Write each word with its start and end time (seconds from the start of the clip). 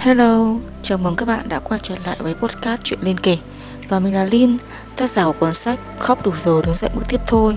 Hello, 0.00 0.56
chào 0.82 0.98
mừng 0.98 1.16
các 1.16 1.26
bạn 1.26 1.48
đã 1.48 1.58
quay 1.58 1.80
trở 1.82 1.94
lại 2.04 2.16
với 2.20 2.34
podcast 2.34 2.80
Chuyện 2.84 2.98
Liên 3.02 3.16
Kể. 3.18 3.38
Và 3.88 3.98
mình 3.98 4.14
là 4.14 4.24
Linh, 4.24 4.58
tác 4.96 5.10
giả 5.10 5.24
của 5.24 5.32
cuốn 5.32 5.54
sách 5.54 5.78
Khóc 5.98 6.24
đủ 6.24 6.32
rồi 6.44 6.62
đứng 6.66 6.76
dậy 6.76 6.90
bước 6.94 7.02
tiếp 7.08 7.20
thôi. 7.26 7.56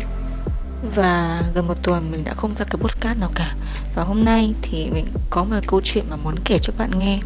Và 0.95 1.41
gần 1.55 1.67
một 1.67 1.73
tuần 1.83 2.11
mình 2.11 2.23
đã 2.23 2.33
không 2.33 2.55
ra 2.55 2.65
cái 2.65 2.77
podcast 2.81 3.19
nào 3.19 3.31
cả. 3.35 3.55
Và 3.95 4.03
hôm 4.03 4.25
nay 4.25 4.53
thì 4.61 4.89
mình 4.93 5.05
có 5.29 5.43
một 5.43 5.55
câu 5.67 5.81
chuyện 5.83 6.05
mà 6.09 6.15
muốn 6.15 6.35
kể 6.45 6.57
cho 6.61 6.73
bạn 6.77 6.99
nghe. 6.99 7.19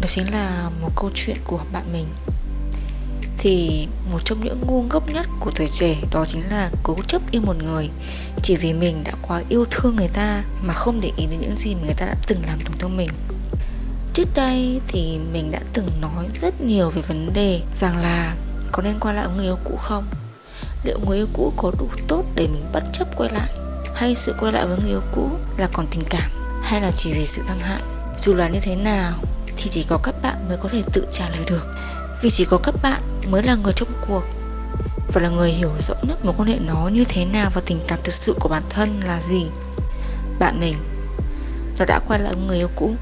Đó 0.00 0.08
chính 0.08 0.32
là 0.32 0.70
một 0.82 0.90
câu 0.96 1.10
chuyện 1.14 1.36
của 1.44 1.60
bạn 1.72 1.84
mình. 1.92 2.06
Thì 3.38 3.88
một 4.12 4.18
trong 4.24 4.44
những 4.44 4.60
ngu 4.66 4.82
ngốc 4.82 5.10
nhất 5.10 5.26
của 5.40 5.50
tuổi 5.56 5.68
trẻ 5.68 5.96
đó 6.12 6.24
chính 6.26 6.42
là 6.50 6.70
cố 6.82 6.96
chấp 7.06 7.22
yêu 7.30 7.42
một 7.42 7.56
người. 7.64 7.90
Chỉ 8.42 8.56
vì 8.56 8.72
mình 8.72 9.04
đã 9.04 9.12
quá 9.22 9.42
yêu 9.48 9.64
thương 9.70 9.96
người 9.96 10.10
ta 10.14 10.42
mà 10.62 10.74
không 10.74 11.00
để 11.00 11.12
ý 11.16 11.26
đến 11.26 11.40
những 11.40 11.56
gì 11.56 11.74
mà 11.74 11.80
người 11.84 11.94
ta 11.96 12.06
đã 12.06 12.14
từng 12.26 12.42
làm 12.46 12.58
tổn 12.64 12.78
thương 12.78 12.96
mình 12.96 13.10
trước 14.14 14.28
đây 14.34 14.80
thì 14.88 15.18
mình 15.32 15.50
đã 15.50 15.58
từng 15.72 15.88
nói 16.00 16.24
rất 16.40 16.60
nhiều 16.60 16.90
về 16.90 17.02
vấn 17.02 17.32
đề 17.32 17.60
rằng 17.76 17.96
là 17.96 18.34
có 18.72 18.82
nên 18.82 18.98
quay 19.00 19.14
lại 19.14 19.26
người 19.36 19.44
yêu 19.44 19.58
cũ 19.64 19.76
không? 19.76 20.04
Liệu 20.84 20.98
người 21.06 21.16
yêu 21.16 21.26
cũ 21.32 21.52
có 21.56 21.72
đủ 21.78 21.88
tốt 22.08 22.24
để 22.34 22.46
mình 22.46 22.64
bất 22.72 22.84
chấp 22.92 23.16
quay 23.16 23.30
lại? 23.30 23.48
Hay 23.94 24.14
sự 24.14 24.34
quay 24.40 24.52
lại 24.52 24.66
với 24.66 24.78
người 24.78 24.90
yêu 24.90 25.02
cũ 25.14 25.30
là 25.56 25.68
còn 25.72 25.86
tình 25.90 26.02
cảm? 26.10 26.30
Hay 26.62 26.80
là 26.80 26.90
chỉ 26.90 27.12
vì 27.12 27.26
sự 27.26 27.42
tăng 27.48 27.60
hại? 27.60 27.82
Dù 28.18 28.34
là 28.34 28.48
như 28.48 28.60
thế 28.62 28.76
nào 28.76 29.12
thì 29.56 29.70
chỉ 29.70 29.86
có 29.88 29.98
các 30.02 30.14
bạn 30.22 30.48
mới 30.48 30.56
có 30.56 30.68
thể 30.68 30.82
tự 30.92 31.06
trả 31.12 31.28
lời 31.28 31.44
được. 31.46 31.74
Vì 32.22 32.30
chỉ 32.30 32.44
có 32.44 32.58
các 32.62 32.74
bạn 32.82 33.02
mới 33.30 33.42
là 33.42 33.54
người 33.54 33.72
trong 33.72 33.88
cuộc. 34.08 34.22
Và 35.12 35.20
là 35.20 35.28
người 35.28 35.50
hiểu 35.50 35.70
rõ 35.80 35.94
nhất 36.02 36.24
mối 36.24 36.34
quan 36.38 36.48
hệ 36.48 36.58
nó 36.58 36.88
như 36.92 37.04
thế 37.04 37.24
nào 37.24 37.50
và 37.54 37.60
tình 37.66 37.80
cảm 37.88 37.98
thực 38.04 38.14
sự 38.14 38.34
của 38.40 38.48
bản 38.48 38.62
thân 38.70 39.00
là 39.00 39.22
gì. 39.22 39.46
Bạn 40.38 40.60
mình, 40.60 40.74
nó 41.78 41.84
đã 41.84 42.00
quay 42.08 42.20
lại 42.20 42.34
người 42.46 42.56
yêu 42.56 42.68
cũ 42.76 42.94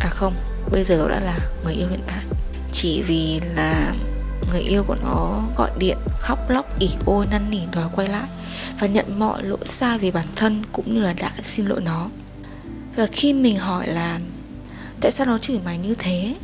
à 0.00 0.08
không, 0.08 0.34
bây 0.70 0.84
giờ 0.84 0.96
nó 0.96 1.08
đã 1.08 1.20
là 1.20 1.38
người 1.64 1.74
yêu 1.74 1.88
hiện 1.88 2.00
tại. 2.06 2.24
Chỉ 2.72 3.02
vì 3.02 3.40
là 3.54 3.94
người 4.50 4.60
yêu 4.60 4.84
của 4.86 4.96
nó 5.02 5.42
gọi 5.56 5.70
điện, 5.78 5.98
khóc, 6.18 6.50
lóc, 6.50 6.78
ỉ 6.78 6.90
ôi, 7.06 7.26
năn 7.30 7.50
nỉ, 7.50 7.60
đòi 7.72 7.88
quay 7.96 8.08
lại 8.08 8.28
và 8.80 8.86
nhận 8.86 9.18
mọi 9.18 9.42
lỗi 9.42 9.58
sai 9.64 9.98
về 9.98 10.10
bản 10.10 10.26
thân 10.36 10.62
cũng 10.72 10.94
như 10.94 11.00
là 11.00 11.12
đã 11.12 11.30
xin 11.42 11.66
lỗi 11.66 11.80
nó. 11.80 12.08
Và 12.96 13.06
khi 13.12 13.32
mình 13.32 13.58
hỏi 13.58 13.86
là 13.86 14.20
tại 15.00 15.12
sao 15.12 15.26
nó 15.26 15.38
chửi 15.38 15.58
mày 15.64 15.78
như 15.78 15.94
thế? 15.94 16.34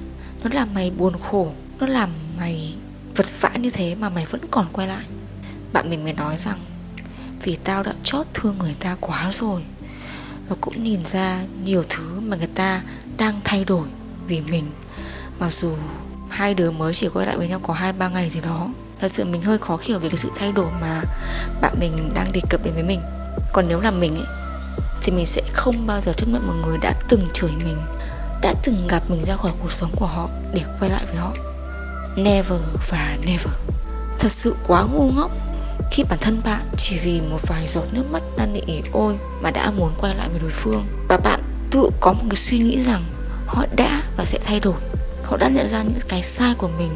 Nó 0.42 0.50
làm 0.52 0.68
mày 0.74 0.90
buồn 0.90 1.14
khổ, 1.30 1.52
nó 1.78 1.86
làm 1.86 2.10
mày 2.38 2.74
vật 3.16 3.26
vã 3.40 3.50
như 3.58 3.70
thế 3.70 3.94
mà 3.94 4.08
mày 4.08 4.26
vẫn 4.26 4.40
còn 4.50 4.66
quay 4.72 4.86
lại? 4.88 5.04
Bạn 5.72 5.90
mình 5.90 6.04
mới 6.04 6.12
nói 6.12 6.36
rằng, 6.38 6.58
vì 7.42 7.56
tao 7.64 7.82
đã 7.82 7.92
chót 8.04 8.26
thương 8.34 8.58
người 8.58 8.74
ta 8.80 8.96
quá 9.00 9.30
rồi 9.32 9.62
và 10.50 10.56
cũng 10.60 10.84
nhìn 10.84 11.00
ra 11.12 11.40
nhiều 11.64 11.84
thứ 11.88 12.20
mà 12.20 12.36
người 12.36 12.48
ta 12.54 12.82
đang 13.18 13.40
thay 13.44 13.64
đổi 13.64 13.88
vì 14.26 14.40
mình. 14.40 14.70
Mặc 15.38 15.52
dù 15.52 15.72
hai 16.30 16.54
đứa 16.54 16.70
mới 16.70 16.94
chỉ 16.94 17.08
quay 17.08 17.26
lại 17.26 17.36
với 17.36 17.48
nhau 17.48 17.60
có 17.62 17.74
hai, 17.74 17.92
ba 17.92 18.08
ngày 18.08 18.30
gì 18.30 18.40
đó, 18.40 18.68
thật 19.00 19.10
sự 19.10 19.24
mình 19.24 19.42
hơi 19.42 19.58
khó 19.58 19.78
hiểu 19.82 19.98
về 19.98 20.08
cái 20.08 20.18
sự 20.18 20.30
thay 20.38 20.52
đổi 20.52 20.66
mà 20.80 21.02
bạn 21.60 21.74
mình 21.80 22.10
đang 22.14 22.32
đề 22.32 22.40
cập 22.50 22.64
đến 22.64 22.74
với 22.74 22.82
mình. 22.82 23.00
Còn 23.52 23.64
nếu 23.68 23.80
là 23.80 23.90
mình 23.90 24.16
ấy, 24.16 24.26
thì 25.02 25.12
mình 25.12 25.26
sẽ 25.26 25.42
không 25.52 25.86
bao 25.86 26.00
giờ 26.00 26.12
chấp 26.12 26.28
nhận 26.28 26.46
một 26.46 26.54
người 26.66 26.78
đã 26.82 26.94
từng 27.08 27.26
chửi 27.34 27.50
mình, 27.50 27.76
đã 28.42 28.54
từng 28.64 28.86
gặp 28.88 29.02
mình 29.10 29.24
ra 29.24 29.36
khỏi 29.36 29.52
cuộc 29.62 29.72
sống 29.72 29.90
của 29.96 30.06
họ 30.06 30.28
để 30.54 30.62
quay 30.80 30.90
lại 30.90 31.02
với 31.06 31.16
họ. 31.16 31.32
Never 32.16 32.60
và 32.90 33.16
never. 33.26 33.54
Thật 34.18 34.32
sự 34.32 34.54
quá 34.66 34.82
ngu 34.82 35.10
ngốc 35.12 35.30
khi 35.90 36.04
bản 36.08 36.18
thân 36.20 36.40
bạn 36.44 36.60
chỉ 36.76 36.98
vì 36.98 37.20
một 37.20 37.38
vài 37.42 37.68
giọt 37.68 37.84
nước 37.92 38.04
mắt 38.12 38.22
năn 38.36 38.52
nỉ 38.52 38.80
ôi 38.92 39.18
mà 39.42 39.50
đã 39.50 39.70
muốn 39.70 39.92
quay 40.00 40.14
lại 40.14 40.28
với 40.28 40.40
đối 40.40 40.50
phương, 40.50 40.84
và 41.08 41.16
bạn 41.16 41.40
tự 41.70 41.90
có 42.00 42.12
một 42.12 42.24
cái 42.30 42.36
suy 42.36 42.58
nghĩ 42.58 42.82
rằng 42.82 43.04
họ 43.46 43.64
đã 43.76 44.02
và 44.16 44.24
sẽ 44.24 44.38
thay 44.44 44.60
đổi 44.60 44.74
họ 45.24 45.36
đã 45.36 45.48
nhận 45.48 45.68
ra 45.68 45.82
những 45.82 45.98
cái 46.08 46.22
sai 46.22 46.54
của 46.54 46.68
mình, 46.78 46.90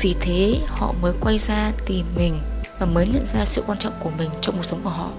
vì 0.00 0.14
thế 0.20 0.58
họ 0.68 0.94
mới 1.02 1.12
quay 1.20 1.38
ra 1.38 1.72
tìm 1.86 2.06
mình 2.16 2.40
và 2.78 2.86
mới 2.86 3.06
nhận 3.06 3.26
ra 3.26 3.44
sự 3.44 3.62
quan 3.66 3.78
trọng 3.78 3.92
của 4.00 4.10
mình 4.18 4.30
trong 4.40 4.56
cuộc 4.56 4.64
sống 4.64 4.80
của 4.84 4.90
họ 4.90 5.10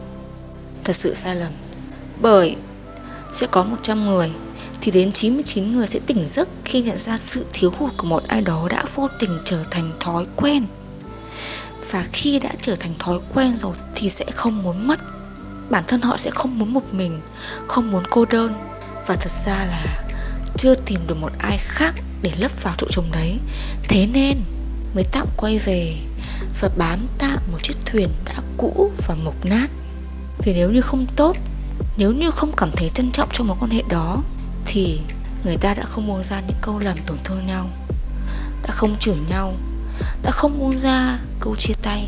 thật 0.84 0.96
sự 0.96 1.14
sai 1.14 1.35
lầm, 1.35 1.52
bởi 2.22 2.56
sẽ 3.34 3.47
có 3.52 3.64
100 3.64 4.06
người 4.06 4.31
thì 4.81 4.91
đến 4.91 5.12
99 5.12 5.72
người 5.72 5.88
sẽ 5.88 6.00
tỉnh 6.06 6.30
giấc 6.30 6.47
khi 6.66 6.81
nhận 6.81 6.97
ra 6.97 7.18
sự 7.18 7.46
thiếu 7.53 7.74
hụt 7.78 7.91
của 7.97 8.08
một 8.08 8.24
ai 8.28 8.41
đó 8.41 8.68
đã 8.69 8.84
vô 8.96 9.08
tình 9.19 9.40
trở 9.46 9.64
thành 9.72 9.91
thói 10.00 10.25
quen. 10.35 10.66
Và 11.91 12.06
khi 12.13 12.40
đã 12.40 12.50
trở 12.62 12.75
thành 12.75 12.94
thói 13.00 13.19
quen 13.34 13.57
rồi 13.57 13.75
thì 13.96 14.09
sẽ 14.09 14.25
không 14.35 14.63
muốn 14.63 14.88
mất. 14.88 15.00
Bản 15.69 15.84
thân 15.88 16.01
họ 16.01 16.18
sẽ 16.18 16.31
không 16.31 16.59
muốn 16.59 16.73
một 16.73 16.94
mình, 16.94 17.22
không 17.68 17.91
muốn 17.91 18.03
cô 18.09 18.25
đơn 18.25 18.53
và 19.07 19.16
thật 19.16 19.31
ra 19.46 19.66
là 19.66 20.03
chưa 20.57 20.75
tìm 20.75 21.00
được 21.07 21.18
một 21.18 21.31
ai 21.40 21.57
khác 21.57 21.94
để 22.22 22.31
lấp 22.38 22.63
vào 22.63 22.75
chỗ 22.78 22.88
trống 22.90 23.12
đấy. 23.12 23.40
Thế 23.90 24.07
nên 24.13 24.38
mới 24.96 25.03
tạm 25.12 25.28
quay 25.38 25.59
về 25.59 25.96
và 26.62 26.69
bám 26.78 27.00
tạm 27.18 27.40
một 27.51 27.57
chiếc 27.63 27.75
thuyền 27.85 28.09
đã 28.25 28.35
cũ 28.57 28.91
và 29.07 29.16
mục 29.23 29.46
nát. 29.46 29.67
Vì 30.44 30.53
nếu 30.53 30.72
như 30.72 30.81
không 30.81 31.06
tốt, 31.16 31.38
nếu 31.97 32.12
như 32.12 32.31
không 32.31 32.52
cảm 32.57 32.72
thấy 32.72 32.90
trân 32.94 33.12
trọng 33.12 33.29
trong 33.31 33.47
mối 33.47 33.57
quan 33.59 33.72
hệ 33.72 33.81
đó 33.90 34.23
thì 34.66 35.00
người 35.46 35.57
ta 35.57 35.73
đã 35.73 35.84
không 35.84 36.07
buông 36.07 36.23
ra 36.23 36.41
những 36.41 36.57
câu 36.62 36.79
làm 36.79 36.97
tổn 37.06 37.17
thương 37.23 37.47
nhau 37.47 37.69
đã 38.63 38.73
không 38.73 38.96
chửi 39.00 39.16
nhau 39.29 39.53
đã 40.22 40.32
không 40.32 40.60
buông 40.60 40.78
ra 40.80 41.20
câu 41.40 41.56
chia 41.56 41.74
tay 41.82 42.08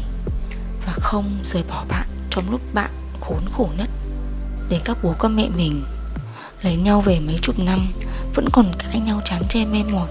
và 0.85 0.93
không 0.93 1.39
rời 1.43 1.63
bỏ 1.69 1.85
bạn 1.89 2.07
trong 2.29 2.51
lúc 2.51 2.61
bạn 2.73 2.89
khốn 3.19 3.45
khổ 3.57 3.69
nhất. 3.77 3.89
Đến 4.69 4.81
các 4.85 4.97
bố 5.03 5.15
các 5.19 5.27
mẹ 5.27 5.49
mình 5.57 5.83
lấy 6.61 6.75
nhau 6.75 7.01
về 7.01 7.19
mấy 7.19 7.37
chục 7.41 7.59
năm 7.59 7.87
vẫn 8.35 8.49
còn 8.51 8.65
cãi 8.79 8.99
nhau 8.99 9.21
chán 9.25 9.43
chê 9.49 9.65
mê 9.65 9.83
mỏi 9.83 10.07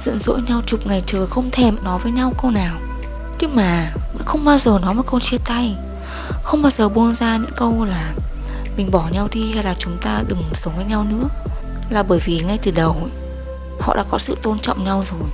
giận 0.00 0.18
dỗi 0.18 0.42
nhau 0.48 0.62
chục 0.66 0.86
ngày 0.86 1.02
trời 1.06 1.26
không 1.26 1.50
thèm 1.50 1.76
nói 1.84 1.98
với 1.98 2.12
nhau 2.12 2.32
câu 2.42 2.50
nào. 2.50 2.78
Nhưng 3.40 3.56
mà 3.56 3.92
vẫn 4.12 4.22
không 4.26 4.44
bao 4.44 4.58
giờ 4.58 4.78
nói 4.82 4.94
một 4.94 5.02
câu 5.10 5.20
chia 5.20 5.36
tay. 5.44 5.76
Không 6.42 6.62
bao 6.62 6.70
giờ 6.70 6.88
buông 6.88 7.14
ra 7.14 7.36
những 7.36 7.50
câu 7.56 7.84
là 7.84 8.14
mình 8.76 8.90
bỏ 8.90 9.08
nhau 9.12 9.28
đi 9.32 9.52
hay 9.54 9.64
là 9.64 9.74
chúng 9.78 9.98
ta 10.02 10.22
đừng 10.28 10.42
sống 10.54 10.76
với 10.76 10.84
nhau 10.84 11.04
nữa. 11.04 11.28
Là 11.90 12.02
bởi 12.02 12.20
vì 12.24 12.40
ngay 12.40 12.58
từ 12.58 12.70
đầu 12.70 12.92
ấy, 12.92 13.10
họ 13.80 13.96
đã 13.96 14.04
có 14.10 14.18
sự 14.18 14.36
tôn 14.42 14.58
trọng 14.58 14.84
nhau 14.84 15.02
rồi 15.10 15.28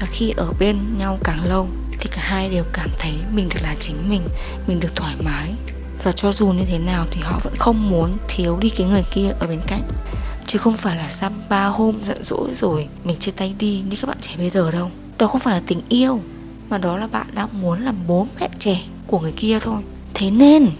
và 0.00 0.06
khi 0.10 0.32
ở 0.36 0.52
bên 0.58 0.78
nhau 0.98 1.18
càng 1.24 1.44
lâu, 1.44 1.68
thì 2.00 2.08
cả 2.12 2.22
hai 2.22 2.48
đều 2.48 2.64
cảm 2.72 2.88
thấy 2.98 3.12
mình 3.32 3.48
được 3.54 3.60
là 3.62 3.74
chính 3.80 3.96
mình 4.08 4.22
mình 4.66 4.80
được 4.80 4.96
thoải 4.96 5.14
mái. 5.24 5.54
Và 6.02 6.12
cho 6.12 6.32
dù 6.32 6.48
như 6.48 6.64
thế 6.64 6.78
nào 6.78 7.06
thì 7.10 7.20
họ 7.24 7.40
vẫn 7.44 7.54
không 7.58 7.90
muốn 7.90 8.16
thiếu 8.28 8.58
đi 8.60 8.70
cái 8.70 8.86
người 8.86 9.04
kia 9.14 9.28
ở 9.40 9.46
bên 9.46 9.60
cạnh. 9.66 9.82
Chứ 10.46 10.58
không 10.58 10.76
phải 10.76 10.96
là 10.96 11.10
sau 11.10 11.30
ba 11.48 11.66
hôm 11.66 11.94
giận 12.04 12.24
dỗi 12.24 12.54
rồi 12.54 12.88
mình 13.04 13.16
chia 13.16 13.30
tay 13.30 13.54
đi 13.58 13.82
như 13.90 13.96
các 14.00 14.08
bạn 14.08 14.18
trẻ 14.20 14.32
bây 14.38 14.50
giờ 14.50 14.70
đâu. 14.70 14.90
Đó 15.18 15.26
không 15.26 15.40
phải 15.40 15.54
là 15.54 15.62
tình 15.66 15.80
yêu, 15.88 16.20
mà 16.68 16.78
đó 16.78 16.96
là 16.96 17.06
bạn 17.06 17.26
đang 17.34 17.48
muốn 17.60 17.84
làm 17.84 17.96
bố 18.06 18.26
mẹ 18.40 18.48
trẻ 18.58 18.80
của 19.06 19.20
người 19.20 19.32
kia 19.36 19.58
thôi. 19.60 19.82
Thế 20.14 20.30
nên, 20.30 20.70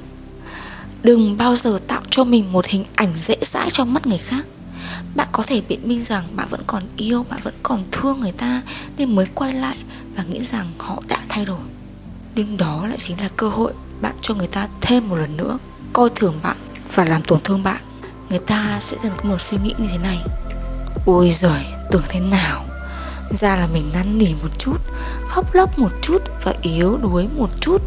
đừng 1.02 1.36
bao 1.36 1.56
giờ 1.56 1.78
tạo 1.86 2.02
cho 2.10 2.24
mình 2.24 2.52
một 2.52 2.66
hình 2.66 2.84
ảnh 2.94 3.12
dễ 3.20 3.36
dãi 3.42 3.70
trong 3.70 3.94
mắt 3.94 4.06
người 4.06 4.18
khác 4.18 4.46
bạn 5.14 5.28
có 5.32 5.42
thể 5.42 5.62
biện 5.68 5.88
minh 5.88 6.02
rằng 6.02 6.24
bạn 6.36 6.48
vẫn 6.50 6.60
còn 6.66 6.82
yêu, 6.96 7.24
bạn 7.30 7.40
vẫn 7.42 7.54
còn 7.62 7.82
thương 7.92 8.20
người 8.20 8.32
ta, 8.32 8.62
nên 8.96 9.14
mới 9.14 9.26
quay 9.34 9.54
lại 9.54 9.76
và 10.16 10.22
nghĩ 10.22 10.44
rằng 10.44 10.66
họ 10.78 11.02
đã 11.08 11.18
thay 11.28 11.44
đổi. 11.44 11.60
Nhưng 12.34 12.56
đó 12.56 12.86
lại 12.86 12.98
chính 12.98 13.20
là 13.20 13.28
cơ 13.36 13.48
hội 13.48 13.72
bạn 14.00 14.14
cho 14.20 14.34
người 14.34 14.46
ta 14.46 14.68
thêm 14.80 15.08
một 15.08 15.16
lần 15.16 15.36
nữa 15.36 15.58
coi 15.92 16.10
thường 16.14 16.34
bạn 16.42 16.56
và 16.94 17.04
làm 17.04 17.22
tổn 17.22 17.40
thương 17.44 17.62
bạn. 17.62 17.82
Người 18.30 18.38
ta 18.38 18.78
sẽ 18.80 18.96
dần 19.02 19.12
có 19.16 19.28
một 19.28 19.40
suy 19.40 19.58
nghĩ 19.58 19.74
như 19.78 19.86
thế 19.90 19.98
này. 19.98 20.18
Ôi 21.06 21.30
giời, 21.32 21.64
tưởng 21.90 22.02
thế 22.08 22.20
nào? 22.20 22.64
Ra 23.30 23.56
là 23.56 23.66
mình 23.66 23.90
năn 23.94 24.18
nỉ 24.18 24.34
một 24.42 24.58
chút, 24.58 24.76
khóc 25.28 25.54
lóc 25.54 25.78
một 25.78 25.90
chút 26.02 26.22
và 26.44 26.54
yếu 26.62 26.96
đuối 26.96 27.28
một 27.36 27.50
chút 27.60 27.82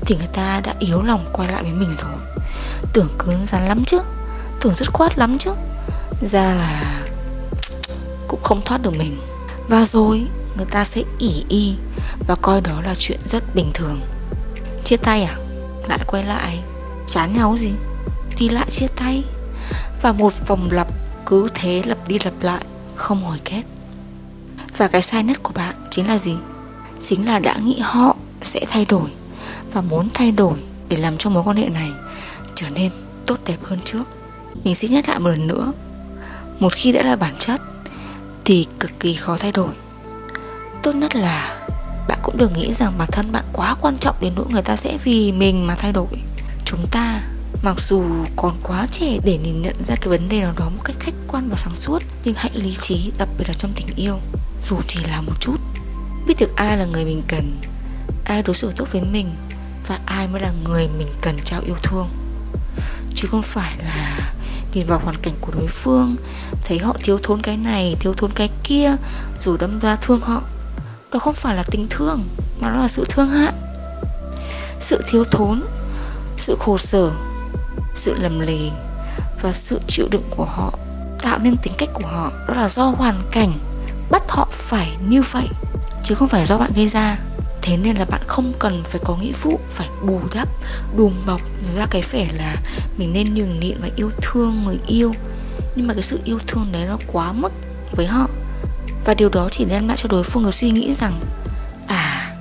thì 0.00 0.16
người 0.16 0.28
ta 0.32 0.60
đã 0.60 0.74
yếu 0.78 1.02
lòng 1.02 1.24
quay 1.32 1.52
lại 1.52 1.62
với 1.62 1.72
mình 1.72 1.94
rồi. 2.02 2.12
Tưởng 2.92 3.08
cứng 3.18 3.46
rắn 3.46 3.68
lắm 3.68 3.84
chứ? 3.84 4.00
Tưởng 4.60 4.74
dứt 4.74 4.92
khoát 4.92 5.18
lắm 5.18 5.38
chứ? 5.38 5.50
Ra 6.26 6.54
là 6.54 7.02
cũng 8.28 8.42
không 8.42 8.62
thoát 8.64 8.82
được 8.82 8.96
mình. 8.96 9.16
Và 9.68 9.84
rồi 9.84 10.26
người 10.56 10.66
ta 10.66 10.84
sẽ 10.84 11.02
ỉ 11.18 11.44
y 11.48 11.74
và 12.26 12.34
coi 12.34 12.60
đó 12.60 12.80
là 12.84 12.94
chuyện 12.98 13.18
rất 13.26 13.54
bình 13.54 13.70
thường. 13.74 14.00
Chia 14.84 14.96
tay 14.96 15.22
à? 15.22 15.36
Lại 15.88 15.98
quay 16.06 16.24
lại, 16.24 16.60
chán 17.06 17.36
nhau 17.36 17.56
gì? 17.58 17.70
Thì 18.36 18.48
lại 18.48 18.66
chia 18.70 18.86
tay. 18.96 19.24
Và 20.02 20.12
một 20.12 20.32
vòng 20.46 20.68
lặp 20.70 20.88
cứ 21.26 21.48
thế 21.54 21.82
lặp 21.86 22.08
đi 22.08 22.18
lặp 22.24 22.34
lại, 22.40 22.64
không 22.96 23.24
hồi 23.24 23.38
kết. 23.44 23.62
Và 24.76 24.88
cái 24.88 25.02
sai 25.02 25.22
nhất 25.22 25.42
của 25.42 25.52
bạn 25.54 25.74
chính 25.90 26.08
là 26.08 26.18
gì? 26.18 26.36
Chính 27.00 27.28
là 27.28 27.38
đã 27.38 27.56
nghĩ 27.56 27.78
họ 27.82 28.16
sẽ 28.42 28.60
thay 28.70 28.84
đổi 28.84 29.10
và 29.72 29.80
muốn 29.80 30.08
thay 30.14 30.32
đổi 30.32 30.58
để 30.88 30.96
làm 30.96 31.16
cho 31.16 31.30
mối 31.30 31.42
quan 31.46 31.56
hệ 31.56 31.68
này 31.68 31.90
trở 32.54 32.68
nên 32.68 32.90
tốt 33.26 33.36
đẹp 33.46 33.58
hơn 33.62 33.78
trước. 33.84 34.04
Mình 34.64 34.74
sẽ 34.74 34.88
nhắc 34.88 35.08
lại 35.08 35.18
một 35.18 35.28
lần 35.30 35.46
nữa 35.46 35.72
một 36.62 36.72
khi 36.72 36.92
đã 36.92 37.02
là 37.02 37.16
bản 37.16 37.34
chất, 37.38 37.60
thì 38.44 38.66
cực 38.80 38.90
kỳ 39.00 39.14
khó 39.14 39.36
thay 39.36 39.52
đổi. 39.52 39.72
Tốt 40.82 40.92
nhất 40.92 41.16
là 41.16 41.66
bạn 42.08 42.18
cũng 42.22 42.36
đừng 42.36 42.52
nghĩ 42.52 42.72
rằng 42.72 42.92
bản 42.98 43.08
thân 43.12 43.32
bạn 43.32 43.44
quá 43.52 43.76
quan 43.80 43.96
trọng 43.96 44.16
đến 44.20 44.32
nỗi 44.36 44.46
người 44.50 44.62
ta 44.62 44.76
sẽ 44.76 44.98
vì 45.04 45.32
mình 45.32 45.66
mà 45.66 45.74
thay 45.74 45.92
đổi. 45.92 46.22
Chúng 46.64 46.86
ta 46.90 47.22
Mặc 47.62 47.80
dù 47.80 48.04
còn 48.36 48.52
quá 48.62 48.86
trẻ 48.92 49.18
để 49.24 49.38
nhìn 49.38 49.62
nhận 49.62 49.84
ra 49.84 49.94
cái 49.96 50.08
vấn 50.08 50.28
đề 50.28 50.40
nào 50.40 50.52
đó 50.56 50.64
một 50.64 50.82
cách 50.84 50.96
khách 51.00 51.14
quan 51.28 51.48
và 51.48 51.56
sáng 51.58 51.76
suốt, 51.76 52.02
Nhưng 52.24 52.34
hãy 52.34 52.50
lý 52.54 52.76
trí, 52.80 53.12
đặc 53.18 53.28
biệt 53.38 53.44
là 53.48 53.54
trong 53.54 53.72
tình 53.76 53.86
yêu. 53.96 54.18
Dù 54.68 54.76
chỉ 54.86 55.00
là 55.04 55.20
một 55.20 55.32
chút, 55.40 55.56
Biết 56.26 56.34
được 56.38 56.56
ai 56.56 56.76
là 56.76 56.84
người 56.84 57.04
mình 57.04 57.22
cần, 57.28 57.60
Ai 58.24 58.42
đối 58.42 58.54
xử 58.54 58.72
tốt 58.76 58.88
với 58.92 59.02
mình, 59.02 59.30
Và 59.86 59.98
ai 60.06 60.28
mới 60.28 60.40
là 60.40 60.52
người 60.64 60.88
mình 60.98 61.08
cần 61.22 61.36
trao 61.44 61.60
yêu 61.66 61.76
thương. 61.82 62.08
Chứ 63.14 63.28
không 63.30 63.42
phải 63.42 63.76
là 63.78 64.32
nhìn 64.74 64.86
vào 64.86 64.98
hoàn 64.98 65.16
cảnh 65.16 65.34
của 65.40 65.52
đối 65.52 65.66
phương 65.66 66.16
Thấy 66.64 66.78
họ 66.78 66.96
thiếu 67.02 67.18
thốn 67.22 67.42
cái 67.42 67.56
này, 67.56 67.96
thiếu 68.00 68.14
thốn 68.16 68.30
cái 68.34 68.50
kia 68.64 68.96
Rồi 69.40 69.58
đâm 69.60 69.78
ra 69.78 69.96
thương 69.96 70.20
họ. 70.20 70.42
Đó 71.12 71.18
không 71.18 71.34
phải 71.34 71.56
là 71.56 71.62
tình 71.70 71.86
thương 71.90 72.24
Mà 72.60 72.70
nó 72.70 72.76
là 72.76 72.88
sự 72.88 73.04
thương 73.08 73.30
hại. 73.30 73.52
Sự 74.80 75.02
thiếu 75.08 75.24
thốn 75.24 75.62
Sự 76.36 76.56
khổ 76.60 76.78
sở 76.78 77.10
Sự 77.94 78.14
lầm 78.14 78.40
lì 78.40 78.70
Và 79.42 79.52
sự 79.52 79.80
chịu 79.88 80.08
đựng 80.10 80.24
của 80.36 80.44
họ 80.44 80.72
Tạo 81.18 81.38
nên 81.38 81.56
tính 81.56 81.72
cách 81.78 81.88
của 81.92 82.06
họ. 82.06 82.32
Đó 82.48 82.54
là 82.54 82.68
do 82.68 82.84
hoàn 82.84 83.22
cảnh 83.30 83.52
Bắt 84.10 84.22
họ 84.28 84.48
phải 84.52 84.96
như 85.08 85.22
vậy 85.22 85.48
Chứ 86.04 86.14
không 86.14 86.28
phải 86.28 86.46
do 86.46 86.58
bạn 86.58 86.70
gây 86.76 86.88
ra. 86.88 87.16
Thế 87.62 87.76
nên 87.76 87.96
là 87.96 88.04
bạn 88.04 88.20
không 88.26 88.52
cần 88.58 88.82
phải 88.84 89.00
có 89.04 89.16
nghĩa 89.16 89.32
vụ 89.42 89.60
Phải 89.70 89.88
bù 90.06 90.20
đắp, 90.34 90.48
đùm 90.96 91.12
bọc 91.26 91.40
ra 91.76 91.86
cái 91.90 92.02
vẻ 92.10 92.28
là 92.36 92.56
Mình 92.96 93.12
nên 93.12 93.34
nhường 93.34 93.60
nhịn 93.60 93.76
và 93.80 93.88
yêu 93.96 94.10
thương 94.22 94.62
người 94.64 94.78
yêu. 94.86 95.14
Nhưng 95.76 95.86
mà 95.86 95.94
cái 95.94 96.02
sự 96.02 96.20
yêu 96.24 96.38
thương 96.46 96.66
đấy 96.72 96.86
nó 96.86 96.98
quá 97.12 97.32
mức 97.32 97.52
với 97.92 98.06
họ. 98.06 98.28
Và 99.04 99.14
điều 99.14 99.28
đó 99.28 99.48
chỉ 99.50 99.64
đem 99.64 99.88
lại 99.88 99.96
cho 99.96 100.08
đối 100.08 100.22
phương 100.22 100.42
cái 100.42 100.52
suy 100.52 100.70
nghĩ 100.70 100.94
rằng 100.94 101.20
À, 101.86 102.34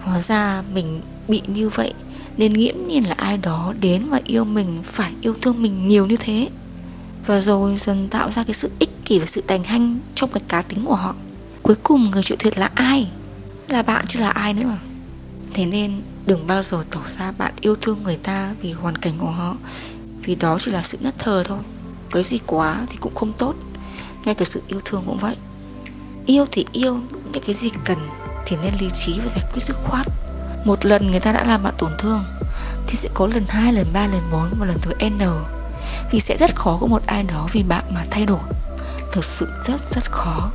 hóa 0.00 0.20
ra 0.20 0.62
mình 0.74 1.00
bị 1.28 1.42
như 1.46 1.68
vậy 1.68 1.94
Nên 2.36 2.52
nghiễm 2.52 2.74
nhiên 2.86 3.08
là 3.08 3.14
ai 3.18 3.36
đó 3.36 3.74
đến 3.80 4.02
và 4.10 4.20
yêu 4.24 4.44
mình 4.44 4.78
Phải 4.84 5.12
yêu 5.20 5.34
thương 5.42 5.62
mình 5.62 5.88
nhiều 5.88 6.06
như 6.06 6.16
thế. 6.16 6.48
Và 7.26 7.40
rồi 7.40 7.76
dần 7.78 8.08
tạo 8.08 8.32
ra 8.32 8.42
cái 8.42 8.54
sự 8.54 8.70
ích 8.78 8.90
kỷ 9.04 9.18
và 9.18 9.26
sự 9.26 9.42
đành 9.46 9.64
hanh 9.64 9.98
Trong 10.14 10.30
cái 10.30 10.42
cá 10.48 10.62
tính 10.62 10.84
của 10.84 10.94
họ. 10.94 11.14
Cuối 11.62 11.74
cùng 11.82 12.10
người 12.10 12.22
chịu 12.22 12.36
thiệt 12.40 12.58
là 12.58 12.70
ai? 12.74 13.10
Là 13.72 13.82
bạn 13.82 14.04
chứ 14.08 14.20
là 14.20 14.30
ai 14.30 14.54
nữa. 14.54 14.76
Thế 15.54 15.66
nên 15.66 16.02
đừng 16.26 16.46
bao 16.46 16.62
giờ 16.62 16.84
tỏ 16.90 17.00
ra 17.10 17.32
bạn 17.32 17.52
yêu 17.60 17.76
thương 17.80 18.02
người 18.02 18.16
ta 18.16 18.54
vì 18.62 18.72
hoàn 18.72 18.96
cảnh 18.96 19.12
của 19.18 19.30
họ 19.30 19.56
Vì 20.22 20.34
đó 20.34 20.56
chỉ 20.60 20.70
là 20.70 20.82
sự 20.82 20.98
nhất 21.00 21.14
thờ 21.18 21.42
thôi. 21.46 21.58
Cái 22.10 22.22
gì 22.22 22.38
quá 22.46 22.86
thì 22.88 22.96
cũng 23.00 23.14
không 23.14 23.32
tốt. 23.32 23.54
Ngay 24.24 24.34
cả 24.34 24.44
sự 24.44 24.62
yêu 24.68 24.80
thương 24.84 25.02
cũng 25.06 25.18
vậy. 25.18 25.36
Yêu 26.26 26.46
thì 26.52 26.64
yêu 26.72 27.00
những 27.32 27.42
cái 27.46 27.54
gì 27.54 27.70
cần 27.84 27.98
Thì 28.46 28.56
nên 28.62 28.74
lý 28.80 28.88
trí 28.94 29.20
và 29.20 29.28
giải 29.28 29.44
quyết 29.52 29.62
dứt 29.62 29.76
khoát. 29.84 30.06
Một 30.64 30.84
lần 30.84 31.10
người 31.10 31.20
ta 31.20 31.32
đã 31.32 31.44
làm 31.44 31.62
bạn 31.62 31.74
tổn 31.78 31.92
thương 31.98 32.24
Thì 32.86 32.96
sẽ 32.96 33.08
có 33.14 33.26
lần 33.26 33.44
hai, 33.48 33.72
lần 33.72 33.86
ba, 33.92 34.06
lần 34.06 34.22
bốn 34.32 34.48
và 34.58 34.66
lần 34.66 34.76
thứ 34.82 34.92
N. 35.08 35.20
Vì 36.10 36.20
sẽ 36.20 36.36
rất 36.36 36.56
khó 36.56 36.78
có 36.80 36.86
một 36.86 37.02
ai 37.06 37.22
đó 37.22 37.48
vì 37.52 37.62
bạn 37.62 37.84
mà 37.90 38.04
thay 38.10 38.26
đổi. 38.26 38.40
Thực 39.12 39.24
sự 39.24 39.48
rất 39.64 39.80
rất 39.94 40.10
khó. 40.12 40.50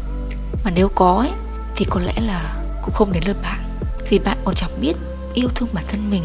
Mà 0.66 0.72
nếu 0.76 0.90
có 0.90 1.16
ấy 1.18 1.32
Thì 1.76 1.86
có 1.90 2.00
lẽ 2.00 2.14
là 2.18 2.65
cũng 2.86 2.94
không 2.94 3.14
đến 3.14 3.24
lượt 3.26 3.38
bạn. 3.42 3.60
Vì 4.10 4.20
bạn 4.20 4.38
còn 4.46 4.56
chẳng 4.56 4.82
biết 4.82 4.94
yêu 5.34 5.50
thương 5.56 5.70
bản 5.74 5.86
thân 5.88 6.10
mình, 6.10 6.24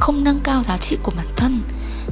không 0.00 0.24
nâng 0.24 0.40
cao 0.44 0.62
giá 0.62 0.76
trị 0.76 0.96
của 1.02 1.12
bản 1.16 1.26
thân, 1.36 1.62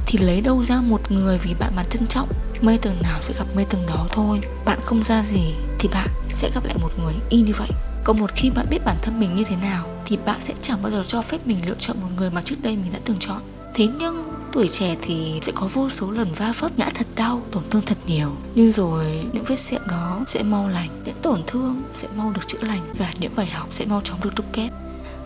thì 0.06 0.18
lấy 0.18 0.40
đâu 0.40 0.64
ra 0.64 0.80
một 0.80 1.12
người 1.12 1.38
vì 1.38 1.54
bạn 1.54 1.72
mà 1.76 1.84
trân 1.84 2.06
trọng? 2.06 2.28
Mây 2.60 2.78
tầng 2.78 3.02
nào 3.02 3.22
sẽ 3.22 3.34
gặp 3.38 3.46
mây 3.54 3.64
tầng 3.64 3.86
đó 3.86 4.06
thôi. 4.10 4.40
Bạn 4.64 4.78
không 4.84 5.02
ra 5.02 5.22
gì 5.22 5.54
thì 5.78 5.88
bạn 5.88 6.08
sẽ 6.32 6.50
gặp 6.54 6.64
lại 6.64 6.74
một 6.82 6.90
người 6.98 7.14
y 7.28 7.40
như 7.40 7.52
vậy. 7.58 7.68
Còn 8.04 8.20
một 8.20 8.30
khi 8.34 8.50
bạn 8.50 8.66
biết 8.70 8.84
bản 8.84 8.96
thân 9.02 9.20
mình 9.20 9.36
như 9.36 9.44
thế 9.44 9.56
nào, 9.56 9.86
thì 10.06 10.16
bạn 10.16 10.40
sẽ 10.40 10.54
chẳng 10.62 10.82
bao 10.82 10.92
giờ 10.92 11.04
cho 11.06 11.22
phép 11.22 11.46
mình 11.46 11.66
lựa 11.66 11.76
chọn 11.78 11.96
một 12.00 12.08
người 12.16 12.30
mà 12.30 12.42
trước 12.42 12.56
đây 12.62 12.76
mình 12.76 12.92
đã 12.92 12.98
từng 13.04 13.16
chọn. 13.20 13.40
Thế 13.74 13.88
nhưng 13.98 14.33
tuổi 14.54 14.68
trẻ 14.68 14.96
thì 15.02 15.40
sẽ 15.42 15.52
có 15.54 15.66
vô 15.72 15.88
số 15.88 16.10
lần 16.10 16.32
va 16.32 16.52
vấp 16.58 16.78
ngã 16.78 16.90
thật 16.94 17.06
đau, 17.16 17.42
tổn 17.50 17.62
thương 17.70 17.82
thật 17.86 17.98
nhiều. 18.06 18.36
Nhưng 18.54 18.72
rồi, 18.72 19.24
những 19.32 19.44
vết 19.44 19.56
sẹo 19.56 19.80
đó 19.88 20.20
sẽ 20.26 20.42
mau 20.42 20.68
lành, 20.68 20.88
những 21.04 21.16
tổn 21.22 21.42
thương 21.46 21.82
sẽ 21.92 22.08
mau 22.16 22.32
được 22.32 22.48
chữa 22.48 22.58
lành 22.62 22.80
và 22.98 23.12
những 23.18 23.36
bài 23.36 23.46
học 23.46 23.66
sẽ 23.70 23.84
mau 23.84 24.00
chóng 24.00 24.20
được 24.24 24.30
đúc 24.36 24.46
kết. 24.52 24.68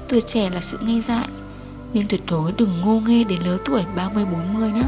Tuổi 0.08 0.20
trẻ 0.20 0.50
là 0.50 0.60
sự 0.60 0.78
ngây 0.80 1.00
dại, 1.00 1.26
nhưng 1.92 2.08
tuyệt 2.08 2.20
đối 2.30 2.52
đừng 2.52 2.80
ngô 2.80 3.00
nghê 3.06 3.24
đến 3.24 3.38
lứa 3.44 3.58
tuổi 3.64 3.84
30-40 3.96 4.72
nhé 4.74 4.82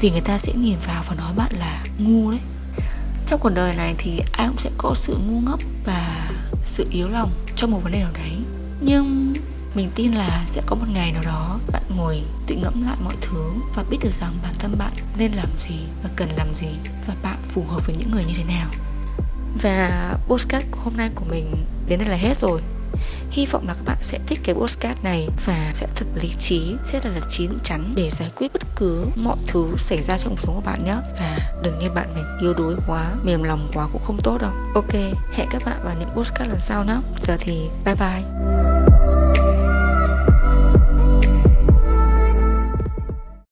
Vì 0.00 0.10
người 0.10 0.20
ta 0.20 0.38
sẽ 0.38 0.52
nhìn 0.52 0.76
vào 0.86 1.04
và 1.08 1.14
nói 1.14 1.32
bạn 1.36 1.52
là 1.58 1.84
ngu 1.98 2.30
đấy. 2.30 2.40
Trong 3.26 3.40
cuộc 3.40 3.54
đời 3.54 3.74
này 3.74 3.94
thì 3.98 4.20
ai 4.32 4.48
cũng 4.48 4.58
sẽ 4.58 4.70
có 4.78 4.92
sự 4.94 5.16
ngu 5.28 5.40
ngốc 5.40 5.60
và 5.84 6.30
sự 6.64 6.86
yếu 6.90 7.08
lòng 7.08 7.30
trong 7.56 7.70
một 7.70 7.80
vấn 7.82 7.92
đề 7.92 7.98
nào 7.98 8.12
đấy. 8.14 8.32
Nhưng 8.80 9.34
mình 9.74 9.90
tin 9.94 10.12
là 10.12 10.44
sẽ 10.46 10.62
có 10.66 10.76
một 10.76 10.86
ngày 10.92 11.12
nào 11.12 11.22
đó 11.22 11.58
bạn 11.72 11.82
ngồi 11.96 12.22
tự 12.46 12.56
ngẫm 12.56 12.82
lại 12.82 12.96
mọi 13.04 13.14
thứ 13.20 13.52
và 13.74 13.84
biết 13.90 13.98
được 14.00 14.14
rằng 14.14 14.32
bản 14.42 14.54
thân 14.58 14.78
bạn 14.78 14.92
nên 15.18 15.32
làm 15.32 15.48
gì 15.58 15.78
và 16.02 16.10
cần 16.16 16.28
làm 16.36 16.54
gì 16.54 16.68
và 17.06 17.14
bạn 17.22 17.36
phù 17.48 17.64
hợp 17.68 17.86
với 17.86 17.96
những 17.96 18.10
người 18.10 18.24
như 18.24 18.34
thế 18.36 18.44
nào. 18.44 18.68
Và 19.62 20.14
postcard 20.26 20.66
hôm 20.84 20.96
nay 20.96 21.10
của 21.14 21.24
mình 21.30 21.66
đến 21.88 21.98
đây 21.98 22.08
là 22.08 22.16
hết 22.16 22.38
rồi. 22.38 22.60
Hy 23.30 23.46
vọng 23.46 23.68
là 23.68 23.74
các 23.74 23.84
bạn 23.84 23.96
sẽ 24.02 24.18
thích 24.26 24.40
cái 24.44 24.54
postcard 24.54 25.02
này 25.02 25.28
và 25.46 25.70
sẽ 25.74 25.86
thật 25.96 26.06
lý 26.14 26.28
trí, 26.38 26.74
sẽ 26.84 27.00
thật 27.00 27.10
là 27.14 27.20
chín 27.28 27.50
chắn 27.64 27.92
để 27.96 28.10
giải 28.10 28.30
quyết 28.36 28.52
bất 28.52 28.62
cứ 28.76 29.06
mọi 29.16 29.36
thứ 29.46 29.66
xảy 29.78 30.02
ra 30.02 30.18
trong 30.18 30.30
cuộc 30.30 30.40
sống 30.40 30.54
của 30.54 30.60
bạn 30.60 30.84
nhé. 30.84 30.96
Và 31.20 31.38
đừng 31.62 31.78
như 31.78 31.90
bạn 31.90 32.14
mình 32.14 32.24
yếu 32.40 32.54
đuối 32.54 32.74
quá, 32.86 33.06
mềm 33.24 33.42
lòng 33.42 33.70
quá 33.74 33.88
cũng 33.92 34.02
không 34.04 34.20
tốt 34.22 34.38
đâu. 34.40 34.52
Ok, 34.74 34.94
hẹn 35.34 35.48
các 35.50 35.64
bạn 35.64 35.80
vào 35.84 35.94
những 36.00 36.10
postcard 36.16 36.50
lần 36.50 36.60
sau 36.60 36.84
nhé. 36.84 36.96
Giờ 37.22 37.36
thì 37.40 37.68
bye 37.84 37.94
bye. 37.94 38.79